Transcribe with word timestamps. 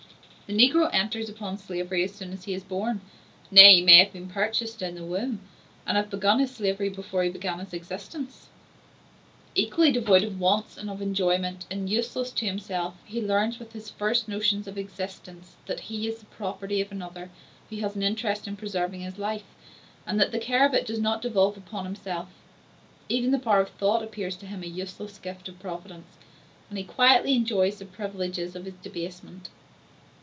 The 0.47 0.57
negro 0.57 0.89
enters 0.91 1.29
upon 1.29 1.57
slavery 1.57 2.03
as 2.03 2.11
soon 2.11 2.33
as 2.33 2.43
he 2.43 2.53
is 2.53 2.61
born: 2.65 2.99
nay, 3.49 3.75
he 3.75 3.81
may 3.81 3.99
have 4.03 4.11
been 4.11 4.27
purchased 4.27 4.81
in 4.81 4.95
the 4.95 5.03
womb, 5.05 5.39
and 5.85 5.95
have 5.95 6.09
begun 6.09 6.39
his 6.39 6.51
slavery 6.51 6.89
before 6.89 7.23
he 7.23 7.29
began 7.29 7.59
his 7.59 7.71
existence. 7.73 8.49
Equally 9.55 9.93
devoid 9.93 10.23
of 10.23 10.41
wants 10.41 10.75
and 10.75 10.89
of 10.89 11.01
enjoyment, 11.01 11.65
and 11.71 11.89
useless 11.89 12.31
to 12.33 12.45
himself, 12.45 12.95
he 13.05 13.21
learns, 13.21 13.59
with 13.59 13.71
his 13.71 13.89
first 13.91 14.27
notions 14.27 14.67
of 14.67 14.77
existence, 14.77 15.55
that 15.67 15.79
he 15.79 16.05
is 16.05 16.19
the 16.19 16.25
property 16.25 16.81
of 16.81 16.91
another, 16.91 17.29
who 17.69 17.77
has 17.77 17.95
an 17.95 18.03
interest 18.03 18.45
in 18.45 18.57
preserving 18.57 18.99
his 18.99 19.17
life, 19.17 19.55
and 20.05 20.19
that 20.19 20.33
the 20.33 20.37
care 20.37 20.65
of 20.65 20.73
it 20.73 20.85
does 20.85 20.99
not 20.99 21.21
devolve 21.21 21.55
upon 21.55 21.85
himself; 21.85 22.27
even 23.07 23.31
the 23.31 23.39
power 23.39 23.61
of 23.61 23.69
thought 23.69 24.03
appears 24.03 24.35
to 24.35 24.45
him 24.47 24.63
a 24.63 24.67
useless 24.67 25.17
gift 25.17 25.47
of 25.47 25.57
Providence, 25.59 26.17
and 26.67 26.77
he 26.77 26.83
quietly 26.83 27.35
enjoys 27.35 27.79
the 27.79 27.85
privileges 27.85 28.53
of 28.53 28.65
his 28.65 28.75
debasement. 28.83 29.47